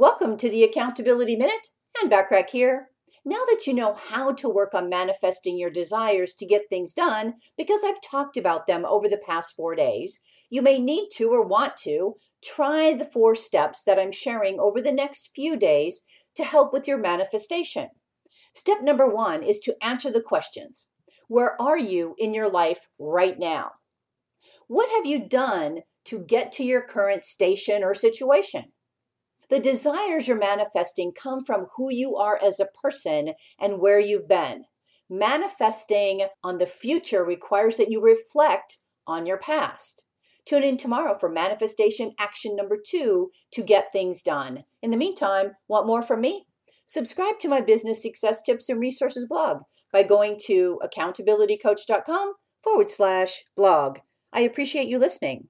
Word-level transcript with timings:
Welcome 0.00 0.38
to 0.38 0.48
the 0.48 0.64
Accountability 0.64 1.36
Minute 1.36 1.68
Ann 2.00 2.08
Bachrach 2.08 2.48
here. 2.48 2.88
Now 3.22 3.44
that 3.50 3.66
you 3.66 3.74
know 3.74 3.92
how 3.92 4.32
to 4.32 4.48
work 4.48 4.72
on 4.72 4.88
manifesting 4.88 5.58
your 5.58 5.68
desires 5.68 6.32
to 6.38 6.46
get 6.46 6.70
things 6.70 6.94
done, 6.94 7.34
because 7.58 7.82
I've 7.84 8.00
talked 8.00 8.38
about 8.38 8.66
them 8.66 8.86
over 8.86 9.10
the 9.10 9.20
past 9.28 9.54
four 9.54 9.74
days, 9.74 10.20
you 10.48 10.62
may 10.62 10.78
need 10.78 11.10
to 11.16 11.28
or 11.28 11.46
want 11.46 11.76
to 11.82 12.14
try 12.42 12.94
the 12.94 13.04
four 13.04 13.34
steps 13.34 13.82
that 13.82 13.98
I'm 13.98 14.10
sharing 14.10 14.58
over 14.58 14.80
the 14.80 14.90
next 14.90 15.32
few 15.34 15.54
days 15.54 16.00
to 16.34 16.44
help 16.44 16.72
with 16.72 16.88
your 16.88 16.96
manifestation. 16.96 17.90
Step 18.54 18.80
number 18.80 19.06
one 19.06 19.42
is 19.42 19.58
to 19.58 19.76
answer 19.84 20.10
the 20.10 20.22
questions 20.22 20.86
Where 21.28 21.60
are 21.60 21.78
you 21.78 22.14
in 22.16 22.32
your 22.32 22.48
life 22.48 22.88
right 22.98 23.38
now? 23.38 23.72
What 24.66 24.88
have 24.96 25.04
you 25.04 25.28
done 25.28 25.80
to 26.06 26.20
get 26.20 26.52
to 26.52 26.64
your 26.64 26.80
current 26.80 27.22
station 27.22 27.84
or 27.84 27.94
situation? 27.94 28.72
The 29.50 29.58
desires 29.58 30.28
you're 30.28 30.38
manifesting 30.38 31.12
come 31.12 31.44
from 31.44 31.66
who 31.76 31.92
you 31.92 32.16
are 32.16 32.38
as 32.42 32.60
a 32.60 32.66
person 32.66 33.34
and 33.58 33.80
where 33.80 33.98
you've 33.98 34.28
been. 34.28 34.64
Manifesting 35.10 36.26
on 36.44 36.58
the 36.58 36.66
future 36.66 37.24
requires 37.24 37.76
that 37.76 37.90
you 37.90 38.00
reflect 38.00 38.78
on 39.08 39.26
your 39.26 39.38
past. 39.38 40.04
Tune 40.46 40.62
in 40.62 40.76
tomorrow 40.76 41.18
for 41.18 41.28
manifestation 41.28 42.12
action 42.18 42.54
number 42.54 42.78
two 42.84 43.30
to 43.52 43.62
get 43.62 43.92
things 43.92 44.22
done. 44.22 44.64
In 44.82 44.92
the 44.92 44.96
meantime, 44.96 45.52
want 45.68 45.86
more 45.86 46.02
from 46.02 46.20
me? 46.20 46.46
Subscribe 46.86 47.38
to 47.40 47.48
my 47.48 47.60
business 47.60 48.02
success 48.02 48.42
tips 48.42 48.68
and 48.68 48.80
resources 48.80 49.26
blog 49.28 49.58
by 49.92 50.04
going 50.04 50.36
to 50.46 50.80
accountabilitycoach.com 50.84 52.34
forward 52.62 52.90
slash 52.90 53.44
blog. 53.56 53.98
I 54.32 54.40
appreciate 54.42 54.86
you 54.86 54.98
listening. 54.98 55.48